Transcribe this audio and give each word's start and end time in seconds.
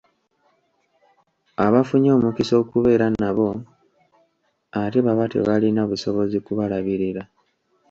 Abafunye 1.65 2.09
omukisa 2.17 2.53
okubeera 2.63 3.07
nabo 3.21 3.49
ate 4.81 4.99
baba 5.05 5.25
tebalina 5.31 5.81
busobozi 5.89 6.37
kubalabirira. 6.45 7.23